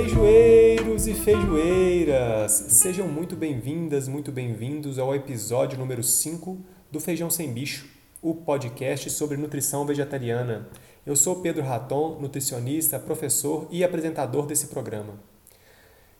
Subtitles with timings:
[0.00, 6.58] Feijoeiros e feijoeiras, sejam muito bem-vindas, muito bem-vindos ao episódio número 5
[6.90, 7.86] do Feijão Sem Bicho,
[8.22, 10.70] o podcast sobre nutrição vegetariana.
[11.04, 15.20] Eu sou Pedro Raton, nutricionista, professor e apresentador desse programa.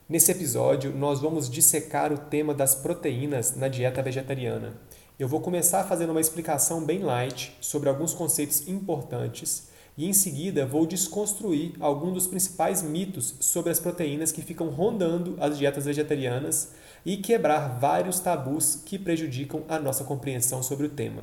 [0.06, 4.74] Nesse episódio, nós vamos dissecar o tema das proteínas na dieta vegetariana.
[5.18, 9.69] Eu vou começar fazendo uma explicação bem light sobre alguns conceitos importantes
[10.00, 15.36] e em seguida vou desconstruir alguns dos principais mitos sobre as proteínas que ficam rondando
[15.38, 16.70] as dietas vegetarianas
[17.04, 21.22] e quebrar vários tabus que prejudicam a nossa compreensão sobre o tema.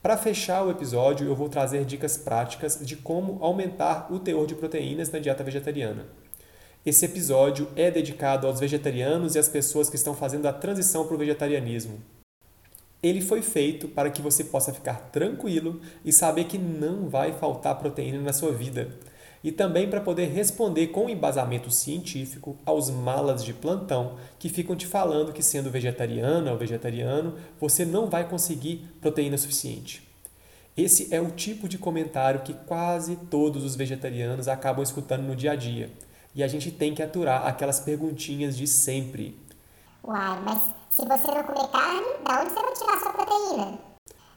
[0.00, 4.54] Para fechar o episódio, eu vou trazer dicas práticas de como aumentar o teor de
[4.54, 6.06] proteínas na dieta vegetariana.
[6.86, 11.14] Esse episódio é dedicado aos vegetarianos e às pessoas que estão fazendo a transição para
[11.14, 12.00] o vegetarianismo.
[13.02, 17.78] Ele foi feito para que você possa ficar tranquilo e saber que não vai faltar
[17.78, 18.96] proteína na sua vida.
[19.42, 24.86] E também para poder responder com embasamento científico aos malas de plantão que ficam te
[24.86, 30.08] falando que sendo vegetariana ou vegetariano, você não vai conseguir proteína suficiente.
[30.76, 35.52] Esse é o tipo de comentário que quase todos os vegetarianos acabam escutando no dia
[35.52, 35.90] a dia.
[36.34, 39.36] E a gente tem que aturar aquelas perguntinhas de sempre.
[40.04, 43.78] Uai, mas se você não comer carne, da onde você vai tirar sua proteína?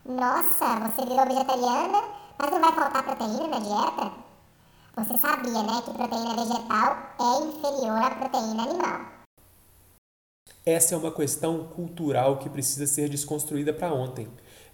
[0.06, 2.04] Nossa, você virou vegetariana,
[2.38, 4.12] mas não vai faltar proteína na dieta?
[4.96, 9.16] Você sabia, né, que proteína vegetal é inferior à proteína animal.
[10.64, 14.28] Essa é uma questão cultural que precisa ser desconstruída para ontem.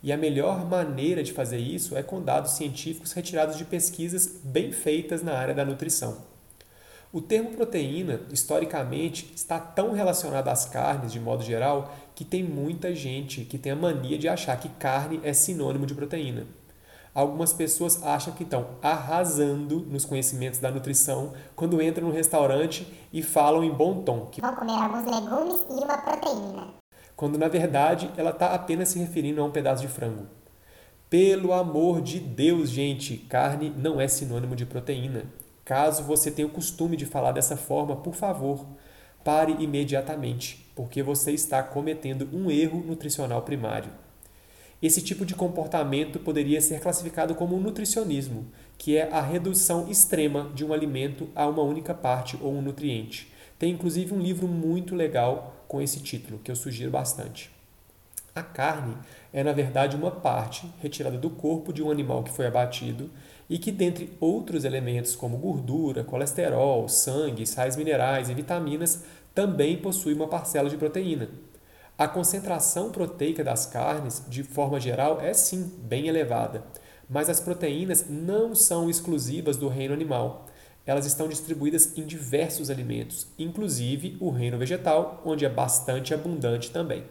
[0.04, 4.74] E a melhor maneira de fazer isso é com dados científicos retirados de pesquisas bem
[4.74, 6.31] feitas na área da nutrição.
[7.14, 12.96] O termo proteína, historicamente, está tão relacionado às carnes de modo geral que tem muita
[12.96, 16.48] gente que tem a mania de achar que carne é sinônimo de proteína.
[17.14, 23.22] Algumas pessoas acham que estão arrasando nos conhecimentos da nutrição quando entram no restaurante e
[23.22, 26.68] falam em bom tom que vão comer alguns legumes e uma proteína.
[27.18, 30.28] Quando na verdade ela está apenas se referindo a um pedaço de frango.
[31.10, 35.26] Pelo amor de Deus, gente, carne não é sinônimo de proteína.
[35.72, 38.68] Caso você tenha o costume de falar dessa forma, por favor,
[39.24, 43.90] pare imediatamente, porque você está cometendo um erro nutricional primário.
[44.82, 50.66] Esse tipo de comportamento poderia ser classificado como nutricionismo, que é a redução extrema de
[50.66, 53.32] um alimento a uma única parte ou um nutriente.
[53.58, 57.50] Tem inclusive um livro muito legal com esse título, que eu sugiro bastante.
[58.36, 58.98] A carne
[59.32, 63.10] é, na verdade, uma parte retirada do corpo de um animal que foi abatido
[63.52, 69.04] e que, dentre outros elementos como gordura, colesterol, sangue, sais minerais e vitaminas,
[69.36, 71.28] também possui uma parcela de proteína.
[71.98, 76.64] A concentração proteica das carnes, de forma geral, é sim bem elevada,
[77.10, 80.46] mas as proteínas não são exclusivas do reino animal.
[80.86, 87.04] Elas estão distribuídas em diversos alimentos, inclusive o reino vegetal, onde é bastante abundante também.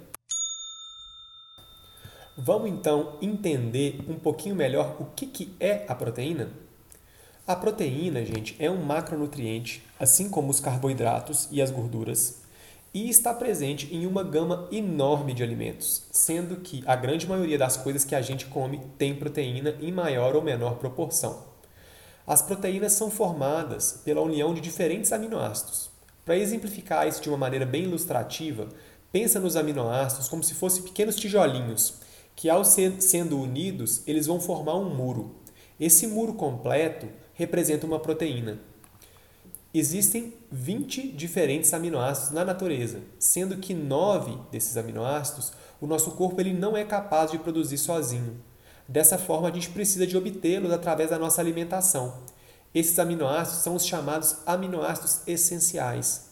[2.43, 6.49] Vamos então entender um pouquinho melhor o que, que é a proteína?
[7.47, 12.41] A proteína, gente, é um macronutriente, assim como os carboidratos e as gorduras,
[12.95, 17.77] e está presente em uma gama enorme de alimentos, sendo que a grande maioria das
[17.77, 21.43] coisas que a gente come tem proteína em maior ou menor proporção.
[22.27, 25.91] As proteínas são formadas pela união de diferentes aminoácidos.
[26.25, 28.67] Para exemplificar isso de uma maneira bem ilustrativa,
[29.13, 32.09] pensa nos aminoácidos como se fossem pequenos tijolinhos
[32.41, 35.35] que ao ser, sendo unidos, eles vão formar um muro.
[35.79, 38.59] Esse muro completo representa uma proteína.
[39.75, 45.53] Existem 20 diferentes aminoácidos na natureza, sendo que 9 desses aminoácidos
[45.83, 48.43] o nosso corpo ele não é capaz de produzir sozinho.
[48.89, 52.23] Dessa forma, a gente precisa de obtê-los através da nossa alimentação.
[52.75, 56.30] Esses aminoácidos são os chamados aminoácidos essenciais.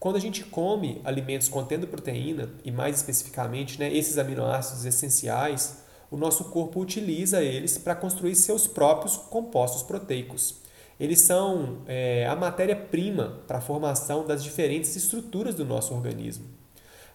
[0.00, 6.16] Quando a gente come alimentos contendo proteína, e mais especificamente né, esses aminoácidos essenciais, o
[6.16, 10.56] nosso corpo utiliza eles para construir seus próprios compostos proteicos.
[10.98, 16.46] Eles são é, a matéria-prima para a formação das diferentes estruturas do nosso organismo.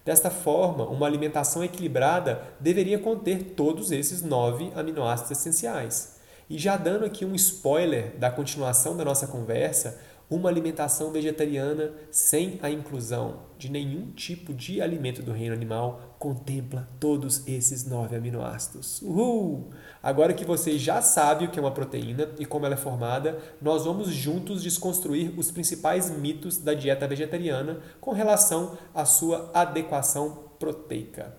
[0.06, 6.18] Desta forma, uma alimentação equilibrada deveria conter todos esses nove aminoácidos essenciais.
[6.48, 10.00] E já dando aqui um spoiler da continuação da nossa conversa,
[10.30, 16.88] uma alimentação vegetariana sem a inclusão de nenhum tipo de alimento do reino animal contempla
[17.00, 19.02] todos esses nove aminoácidos.
[19.02, 19.70] Uhul!
[20.02, 23.38] Agora que você já sabe o que é uma proteína e como ela é formada,
[23.62, 30.46] nós vamos juntos desconstruir os principais mitos da dieta vegetariana com relação à sua adequação
[30.60, 31.36] proteica.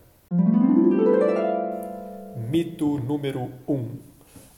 [2.49, 3.73] Mito número 1.
[3.73, 4.16] Um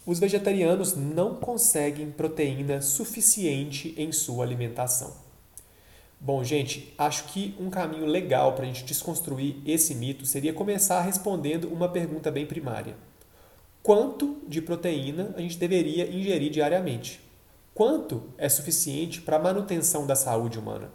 [0.10, 5.14] os vegetarianos não conseguem proteína suficiente em sua alimentação.
[6.20, 11.02] Bom, gente, acho que um caminho legal para a gente desconstruir esse mito seria começar
[11.02, 12.96] respondendo uma pergunta bem primária:
[13.84, 17.22] Quanto de proteína a gente deveria ingerir diariamente?
[17.72, 20.90] Quanto é suficiente para a manutenção da saúde humana?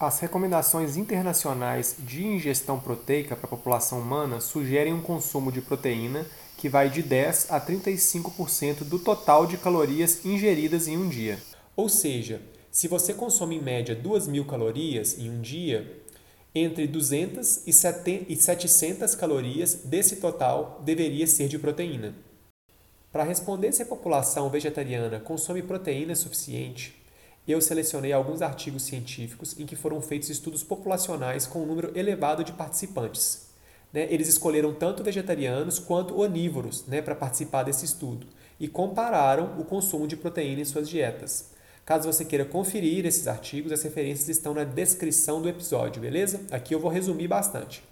[0.00, 6.24] As recomendações internacionais de ingestão proteica para a população humana sugerem um consumo de proteína
[6.58, 11.38] que vai de 10 a 35% do total de calorias ingeridas em um dia.
[11.76, 16.02] Ou seja, se você consome em média 2.000 calorias em um dia,
[16.52, 22.12] entre 200 e 700 calorias desse total deveria ser de proteína.
[23.12, 27.00] Para responder se a população vegetariana consome proteína suficiente,
[27.46, 32.42] eu selecionei alguns artigos científicos em que foram feitos estudos populacionais com um número elevado
[32.42, 33.47] de participantes.
[33.92, 34.06] Né?
[34.10, 38.26] Eles escolheram tanto vegetarianos quanto onívoros né, para participar desse estudo
[38.60, 41.50] e compararam o consumo de proteína em suas dietas.
[41.84, 46.42] Caso você queira conferir esses artigos, as referências estão na descrição do episódio, beleza?
[46.50, 47.82] Aqui eu vou resumir bastante.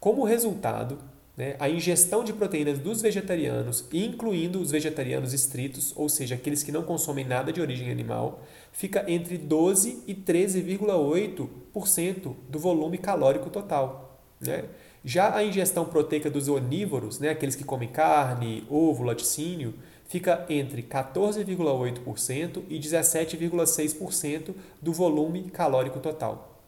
[0.00, 0.98] Como resultado,
[1.36, 6.72] né, a ingestão de proteínas dos vegetarianos, incluindo os vegetarianos estritos, ou seja, aqueles que
[6.72, 8.42] não consomem nada de origem animal,
[8.72, 14.10] fica entre 12 e 13,8% do volume calórico total.
[14.40, 14.64] Né?
[15.04, 19.74] Já a ingestão proteica dos onívoros, né, aqueles que comem carne, ovo, laticínio,
[20.06, 26.60] fica entre 14,8% e 17,6% do volume calórico total.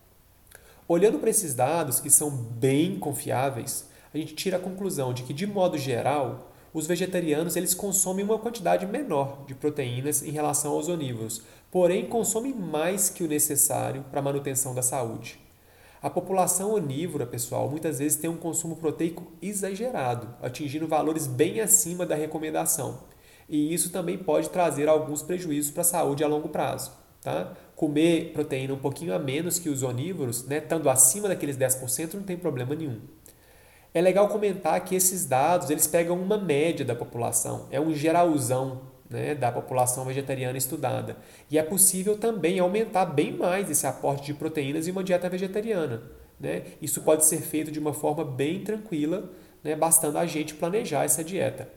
[0.89, 5.35] Olhando para esses dados, que são bem confiáveis, a gente tira a conclusão de que,
[5.35, 10.89] de modo geral, os vegetarianos eles consomem uma quantidade menor de proteínas em relação aos
[10.89, 15.42] onívoros, porém consomem mais que o necessário para a manutenção da saúde.
[16.03, 22.05] A população onívora, pessoal, muitas vezes tem um consumo proteico exagerado, atingindo valores bem acima
[22.05, 23.13] da recomendação
[23.53, 26.91] e isso também pode trazer alguns prejuízos para a saúde a longo prazo.
[27.21, 27.53] Tá?
[27.77, 32.23] Comer proteína um pouquinho a menos que os onívoros, né, estando acima daqueles 10%, não
[32.23, 33.01] tem problema nenhum.
[33.93, 38.92] É legal comentar que esses dados eles pegam uma média da população, é um geralzão
[39.13, 41.17] né, da população vegetariana estudada.
[41.51, 46.03] E é possível também aumentar bem mais esse aporte de proteínas em uma dieta vegetariana.
[46.41, 46.63] Né?
[46.81, 49.31] Isso pode ser feito de uma forma bem tranquila,
[49.63, 51.69] né, bastando a gente planejar essa dieta.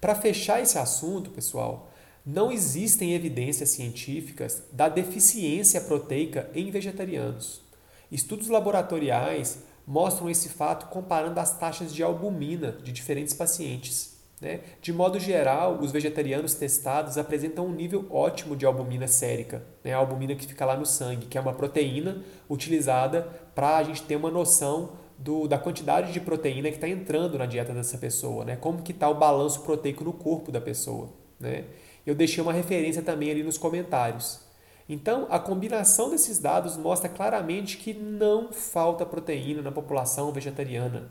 [0.00, 1.90] Para fechar esse assunto, pessoal,
[2.26, 7.62] não existem evidências científicas da deficiência proteica em vegetarianos.
[8.10, 14.13] Estudos laboratoriais mostram esse fato comparando as taxas de albumina de diferentes pacientes.
[14.40, 14.60] Né?
[14.82, 19.94] De modo geral, os vegetarianos testados apresentam um nível ótimo de albumina sérica, né?
[19.94, 23.22] a albumina que fica lá no sangue, que é uma proteína utilizada
[23.54, 27.46] para a gente ter uma noção do, da quantidade de proteína que está entrando na
[27.46, 28.56] dieta dessa pessoa, né?
[28.56, 31.64] Como que está o balanço proteico no corpo da pessoa, né?
[32.04, 34.40] Eu deixei uma referência também ali nos comentários.
[34.88, 41.10] Então, a combinação desses dados mostra claramente que não falta proteína na população vegetariana.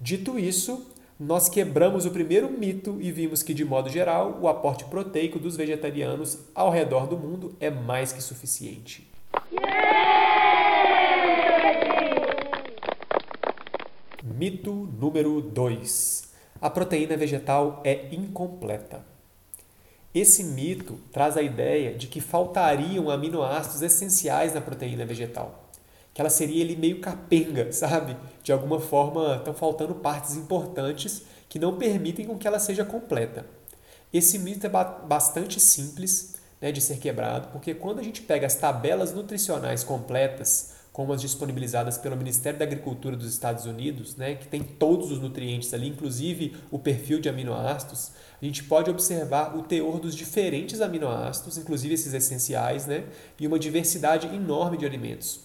[0.00, 4.84] Dito isso, nós quebramos o primeiro mito e vimos que, de modo geral, o aporte
[4.84, 9.08] proteico dos vegetarianos ao redor do mundo é mais que suficiente.
[14.24, 16.32] Mito número 2.
[16.60, 19.04] A proteína vegetal é incompleta.
[20.12, 25.63] Esse mito traz a ideia de que faltariam aminoácidos essenciais na proteína vegetal.
[26.14, 28.16] Que ela seria ele meio capenga, sabe?
[28.42, 33.44] De alguma forma estão faltando partes importantes que não permitem com que ela seja completa.
[34.12, 38.54] Esse mito é bastante simples né, de ser quebrado, porque quando a gente pega as
[38.54, 44.46] tabelas nutricionais completas como as disponibilizadas pelo Ministério da Agricultura dos Estados Unidos, né, que
[44.46, 49.62] tem todos os nutrientes ali, inclusive o perfil de aminoácidos, a gente pode observar o
[49.64, 53.02] teor dos diferentes aminoácidos, inclusive esses essenciais, né,
[53.40, 55.40] e uma diversidade enorme de alimentos.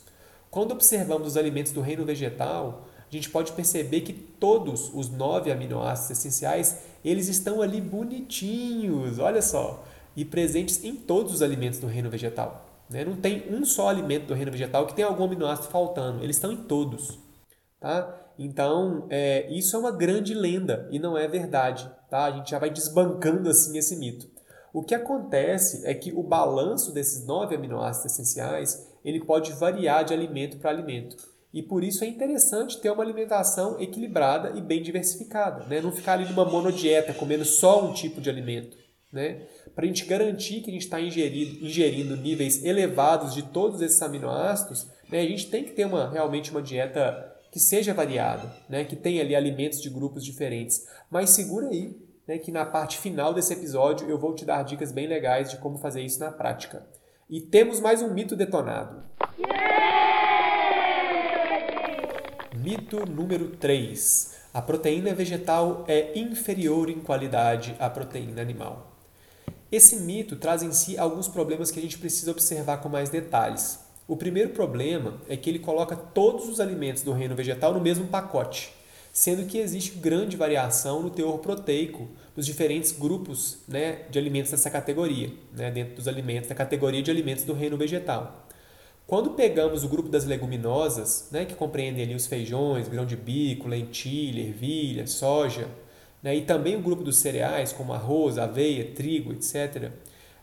[0.52, 5.52] Quando observamos os alimentos do reino vegetal, a gente pode perceber que todos os nove
[5.52, 9.84] aminoácidos essenciais, eles estão ali bonitinhos, olha só,
[10.16, 12.66] e presentes em todos os alimentos do reino vegetal.
[12.90, 13.06] Né?
[13.06, 16.52] Não tem um só alimento do reino vegetal que tem algum aminoácido faltando, eles estão
[16.52, 17.20] em todos.
[17.80, 18.16] Tá?
[18.38, 21.90] Então, é, isso é uma grande lenda e não é verdade.
[22.10, 22.26] Tá?
[22.26, 24.28] A gente já vai desbancando assim esse mito.
[24.74, 30.14] O que acontece é que o balanço desses nove aminoácidos essenciais ele pode variar de
[30.14, 31.18] alimento para alimento.
[31.54, 35.66] E por isso é interessante ter uma alimentação equilibrada e bem diversificada.
[35.66, 35.82] Né?
[35.82, 38.78] Não ficar ali numa monodieta, comendo só um tipo de alimento.
[39.12, 39.48] Né?
[39.74, 44.00] Para a gente garantir que a gente está ingerindo, ingerindo níveis elevados de todos esses
[44.02, 48.84] aminoácidos, né, a gente tem que ter uma, realmente uma dieta que seja variada, né,
[48.84, 50.86] que tenha ali alimentos de grupos diferentes.
[51.10, 54.92] Mas segura aí, né, que na parte final desse episódio eu vou te dar dicas
[54.92, 56.86] bem legais de como fazer isso na prática.
[57.30, 59.04] E temos mais um mito detonado.
[62.58, 64.34] Mito número 3.
[64.52, 68.98] A proteína vegetal é inferior em qualidade à proteína animal.
[69.72, 73.80] Esse mito traz em si alguns problemas que a gente precisa observar com mais detalhes.
[74.08, 78.08] O primeiro problema é que ele coloca todos os alimentos do reino vegetal no mesmo
[78.08, 78.74] pacote,
[79.20, 84.70] sendo que existe grande variação no teor proteico dos diferentes grupos né, de alimentos dessa
[84.70, 88.48] categoria, né, dentro dos alimentos da categoria de alimentos do reino vegetal.
[89.06, 93.68] Quando pegamos o grupo das leguminosas, né, que compreendem ali os feijões, grão de bico,
[93.68, 95.68] lentilha, ervilha, soja,
[96.24, 99.92] né, e também o grupo dos cereais, como arroz, aveia, trigo, etc.,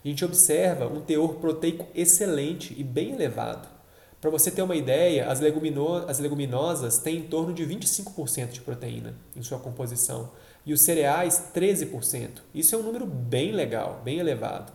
[0.05, 3.76] a gente observa um teor proteico excelente e bem elevado.
[4.19, 8.61] Para você ter uma ideia, as, legumino as leguminosas têm em torno de 25% de
[8.61, 10.31] proteína em sua composição
[10.65, 12.41] e os cereais 13%.
[12.53, 14.73] Isso é um número bem legal, bem elevado.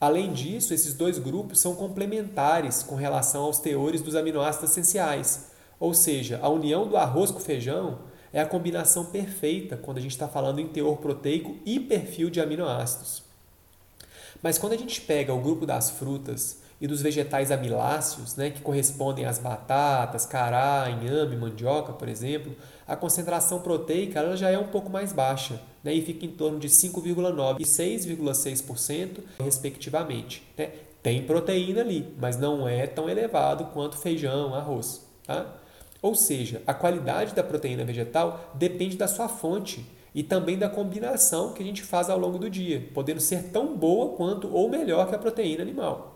[0.00, 5.92] Além disso, esses dois grupos são complementares com relação aos teores dos aminoácidos essenciais, ou
[5.92, 7.98] seja, a união do arroz com o feijão
[8.32, 12.40] é a combinação perfeita quando a gente está falando em teor proteico e perfil de
[12.40, 13.22] aminoácidos.
[14.42, 18.62] Mas quando a gente pega o grupo das frutas e dos vegetais amiláceos, né, que
[18.62, 22.56] correspondem às batatas, cará, inhame, mandioca, por exemplo,
[22.88, 26.58] a concentração proteica ela já é um pouco mais baixa né, e fica em torno
[26.58, 30.42] de 5,9% e 6,6%, respectivamente.
[30.56, 30.70] Né?
[31.02, 35.06] Tem proteína ali, mas não é tão elevado quanto feijão, arroz.
[35.26, 35.54] Tá?
[36.02, 39.84] Ou seja, a qualidade da proteína vegetal depende da sua fonte
[40.14, 43.76] e também da combinação que a gente faz ao longo do dia, podendo ser tão
[43.76, 46.09] boa quanto ou melhor que a proteína animal.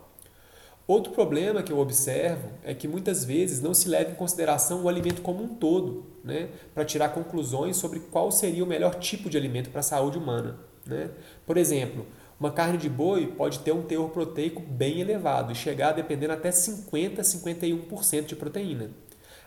[0.87, 4.89] Outro problema que eu observo é que muitas vezes não se leva em consideração o
[4.89, 9.35] alimento como um todo, né, para tirar conclusões sobre qual seria o melhor tipo de
[9.35, 10.59] alimento para a saúde humana.
[10.85, 11.09] Né?
[11.43, 12.05] Por exemplo,
[12.39, 16.51] uma carne de boi pode ter um teor proteico bem elevado e chegar dependendo até
[16.51, 18.91] 50 a 51% de proteína.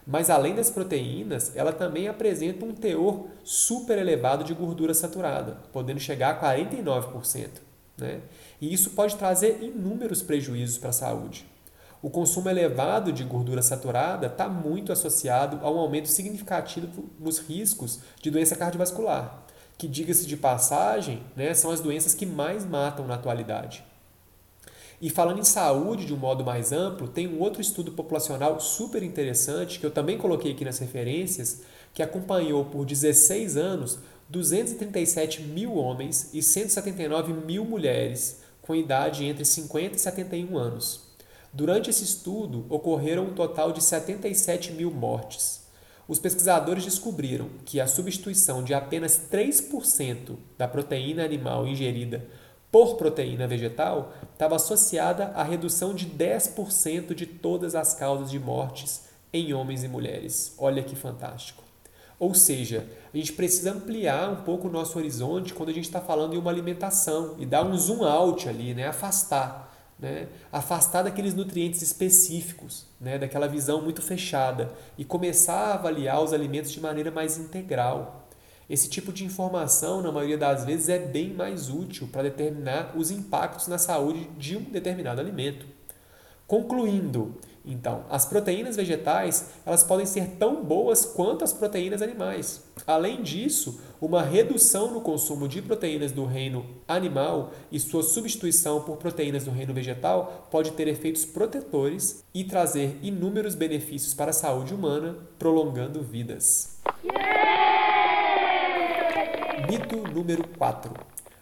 [0.05, 6.01] Mas além das proteínas, ela também apresenta um teor super elevado de gordura saturada, podendo
[6.01, 7.68] chegar a 49%.
[7.99, 8.21] Né?
[8.61, 11.47] E isso pode trazer inúmeros prejuízos para a saúde.
[12.01, 17.99] O consumo elevado de gordura saturada está muito associado a um aumento significativo nos riscos
[18.23, 19.43] de doença cardiovascular,
[19.77, 23.85] que, diga-se de passagem, né, são as doenças que mais matam na atualidade.
[25.01, 29.03] E falando em saúde de um modo mais amplo, tem um outro estudo populacional super
[29.03, 35.75] interessante que eu também coloquei aqui nas referências, que acompanhou por 16 anos 237 mil
[35.75, 41.09] homens e 179 mil mulheres com idade entre 50 e 71 anos.
[41.53, 45.67] Durante esse estudo, ocorreram um total de 77 mil mortes.
[46.07, 52.27] Os pesquisadores descobriram que a substituição de apenas 3% da proteína animal ingerida
[52.71, 59.05] por proteína vegetal estava associada à redução de 10% de todas as causas de mortes
[59.33, 60.55] em homens e mulheres.
[60.59, 61.68] Olha que fantástico.
[62.19, 66.01] Ou seja, a gente precisa ampliar um pouco o nosso horizonte quando a gente está
[66.01, 68.89] falando em uma alimentação e dar um zoom out ali, né?
[68.89, 69.67] afastar.
[69.99, 70.29] Né?
[70.53, 73.19] Afastar daqueles nutrientes específicos, né?
[73.19, 78.29] daquela visão muito fechada e começar a avaliar os alimentos de maneira mais integral.
[78.69, 83.11] Esse tipo de informação, na maioria das vezes, é bem mais útil para determinar os
[83.11, 85.67] impactos na saúde de um determinado alimento.
[86.47, 87.35] Concluindo,
[87.65, 92.65] então, as proteínas vegetais elas podem ser tão boas quanto as proteínas animais.
[92.87, 98.97] Além disso, uma redução no consumo de proteínas do reino animal e sua substituição por
[98.97, 104.75] proteínas do reino vegetal pode ter efeitos protetores e trazer inúmeros benefícios para a saúde
[104.75, 106.79] humana, prolongando vidas.
[109.69, 110.93] Mito número 4.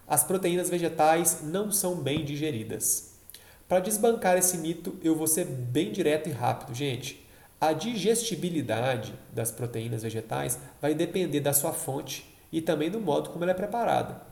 [0.08, 3.15] As proteínas vegetais não são bem digeridas.
[3.68, 7.26] Para desbancar esse mito, eu vou ser bem direto e rápido, gente.
[7.60, 13.42] A digestibilidade das proteínas vegetais vai depender da sua fonte e também do modo como
[13.42, 14.22] ela é preparada.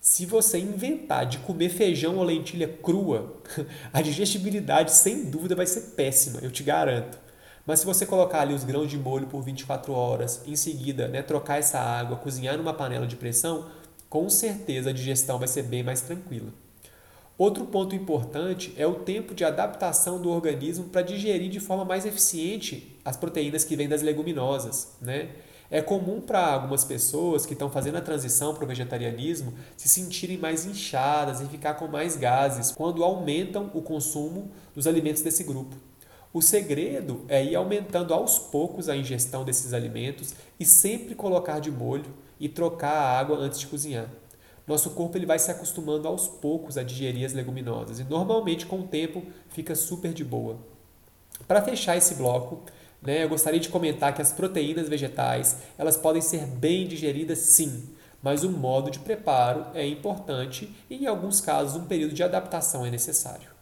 [0.00, 3.42] Se você inventar de comer feijão ou lentilha crua,
[3.92, 7.18] a digestibilidade sem dúvida vai ser péssima, eu te garanto.
[7.66, 11.20] Mas se você colocar ali os grãos de molho por 24 horas, em seguida né,
[11.20, 13.68] trocar essa água, cozinhar numa panela de pressão,
[14.08, 16.52] com certeza a digestão vai ser bem mais tranquila.
[17.36, 22.06] Outro ponto importante é o tempo de adaptação do organismo para digerir de forma mais
[22.06, 24.96] eficiente as proteínas que vêm das leguminosas.
[25.00, 25.30] Né?
[25.68, 30.38] É comum para algumas pessoas que estão fazendo a transição para o vegetarianismo se sentirem
[30.38, 35.74] mais inchadas e ficar com mais gases quando aumentam o consumo dos alimentos desse grupo.
[36.32, 41.72] O segredo é ir aumentando aos poucos a ingestão desses alimentos e sempre colocar de
[41.72, 44.08] molho e trocar a água antes de cozinhar.
[44.66, 48.80] Nosso corpo ele vai se acostumando aos poucos a digerir as leguminosas e normalmente com
[48.80, 50.58] o tempo fica super de boa.
[51.46, 52.62] Para fechar esse bloco,
[53.02, 57.90] né, eu gostaria de comentar que as proteínas vegetais elas podem ser bem digeridas sim,
[58.22, 62.86] mas o modo de preparo é importante e em alguns casos um período de adaptação
[62.86, 63.53] é necessário.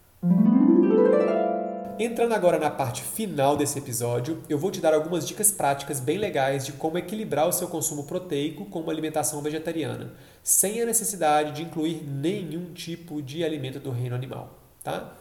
[1.99, 6.17] Entrando agora na parte final desse episódio, eu vou te dar algumas dicas práticas bem
[6.17, 11.51] legais de como equilibrar o seu consumo proteico com uma alimentação vegetariana, sem a necessidade
[11.51, 15.13] de incluir nenhum tipo de alimento do reino animal, tá?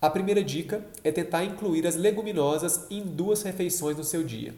[0.00, 4.54] A primeira dica é tentar incluir as leguminosas em duas refeições no seu dia.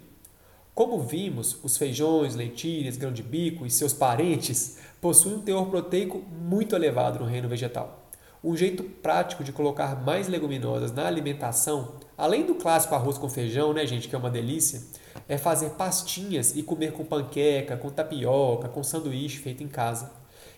[0.73, 6.19] Como vimos, os feijões, lentilhas, grão de bico e seus parentes possuem um teor proteico
[6.19, 8.06] muito elevado no reino vegetal.
[8.47, 13.73] Um jeito prático de colocar mais leguminosas na alimentação, além do clássico arroz com feijão,
[13.73, 14.83] né, gente, que é uma delícia,
[15.29, 20.13] é fazer pastinhas e comer com panqueca, com tapioca, com sanduíche feito em casa.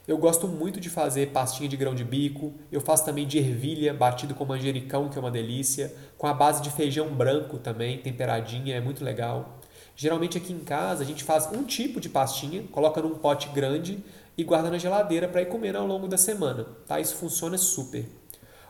[0.06, 3.94] Eu gosto muito de fazer pastinha de grão de bico, eu faço também de ervilha
[3.94, 8.76] batido com manjericão, que é uma delícia, com a base de feijão branco também, temperadinha,
[8.76, 9.60] é muito legal.
[9.96, 14.04] Geralmente aqui em casa a gente faz um tipo de pastinha, coloca num pote grande
[14.38, 16.64] e guarda na geladeira para ir comendo ao longo da semana.
[16.86, 17.00] Tá?
[17.00, 18.06] Isso funciona super.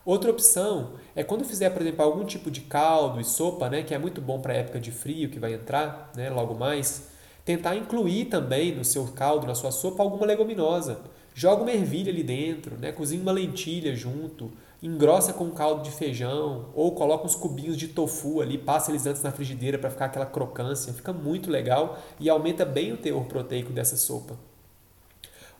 [0.02, 3.94] Outra opção é quando fizer, por exemplo, algum tipo de caldo e sopa, né, que
[3.94, 7.10] é muito bom para a época de frio que vai entrar, né, logo mais,
[7.44, 11.02] tentar incluir também no seu caldo, na sua sopa, alguma leguminosa.
[11.34, 14.50] Joga uma ervilha ali dentro, né, cozinha uma lentilha junto,
[14.82, 19.04] engrossa com um caldo de feijão ou coloca uns cubinhos de tofu ali, passa eles
[19.04, 23.26] antes na frigideira para ficar aquela crocância, fica muito legal e aumenta bem o teor
[23.26, 24.38] proteico dessa sopa.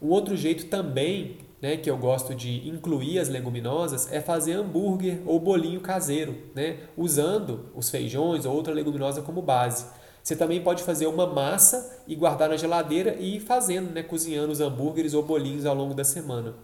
[0.00, 5.20] Um outro jeito também né, que eu gosto de incluir as leguminosas é fazer hambúrguer
[5.26, 9.86] ou bolinho caseiro, né, usando os feijões ou outra leguminosa como base.
[10.22, 14.52] Você também pode fazer uma massa e guardar na geladeira e ir fazendo, né, cozinhando
[14.52, 16.54] os hambúrgueres ou bolinhos ao longo da semana.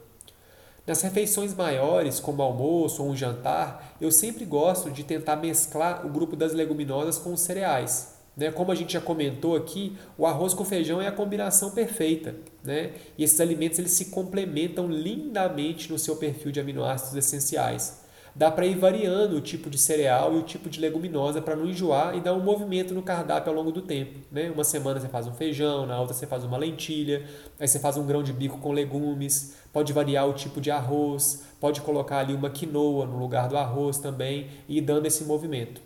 [0.87, 6.11] Nas refeições maiores, como almoço ou um jantar, eu sempre gosto de tentar mesclar o
[6.11, 8.14] grupo das leguminosas com os cereais.
[8.37, 8.51] Né?
[8.51, 12.35] Como a gente já comentou aqui, o arroz com feijão é a combinação perfeita.
[12.63, 12.93] Né?
[13.17, 18.05] E esses alimentos eles se complementam lindamente no seu perfil de aminoácidos essenciais.
[18.37, 21.69] Dá para ir variando o tipo de cereal e o tipo de leguminosa para não
[21.69, 24.19] enjoar e dar um movimento no cardápio ao longo do tempo.
[24.29, 24.51] Né?
[24.51, 27.25] Uma semana você faz um feijão, na outra você faz uma lentilha,
[27.61, 31.45] aí você faz um grão de bico com legumes, pode variar o tipo de arroz,
[31.61, 35.81] pode colocar ali uma quinoa no lugar do arroz também e ir dando esse movimento.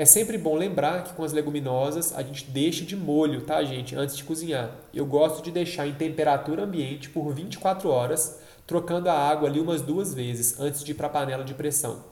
[0.00, 3.94] É sempre bom lembrar que com as leguminosas a gente deixa de molho, tá, gente,
[3.94, 4.70] antes de cozinhar.
[4.94, 9.82] Eu gosto de deixar em temperatura ambiente por 24 horas, trocando a água ali umas
[9.82, 12.02] duas vezes antes de ir para a panela de pressão.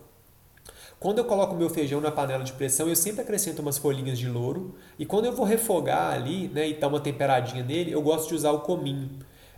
[1.01, 4.29] Quando eu coloco meu feijão na panela de pressão, eu sempre acrescento umas folhinhas de
[4.29, 4.75] louro.
[4.99, 8.35] E quando eu vou refogar ali né, e dar uma temperadinha nele, eu gosto de
[8.35, 9.09] usar o cominho.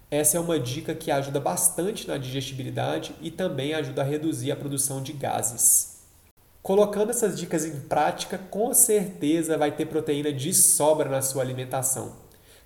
[0.08, 4.56] Essa é uma dica que ajuda bastante na digestibilidade e também ajuda a reduzir a
[4.56, 5.99] produção de gases.
[6.62, 12.16] Colocando essas dicas em prática, com certeza vai ter proteína de sobra na sua alimentação.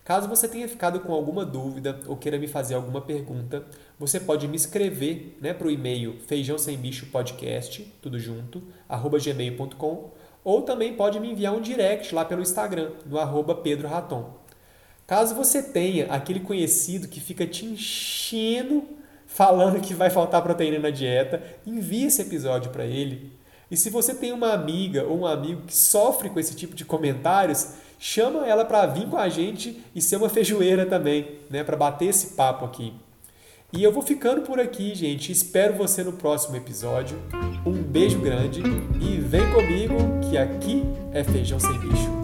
[0.04, 3.64] Caso você tenha ficado com alguma dúvida ou queira me fazer alguma pergunta,
[3.98, 9.18] você pode me escrever né, para o e-mail feijão sem bicho podcast, tudo junto, arroba
[9.18, 10.11] gmail.com,
[10.42, 14.35] ou também pode me enviar um direct lá pelo Instagram, no arroba Pedro Raton.
[15.07, 18.85] Caso você tenha aquele conhecido que fica te enchendo
[19.26, 23.33] falando que vai faltar proteína na dieta, envie esse episódio para ele
[23.70, 26.85] e se você tem uma amiga ou um amigo que sofre com esse tipo de
[26.85, 31.77] comentários, chama ela para vir com a gente e ser uma feijoeira também, né, para
[31.77, 32.92] bater esse papo aqui.
[33.77, 35.33] E eu vou ficando por aqui, gente.
[35.33, 37.18] Espero você no próximo episódio.
[37.66, 38.62] Um beijo grande
[39.00, 39.96] e vem comigo
[40.29, 42.23] que aqui é feijão sem bicho.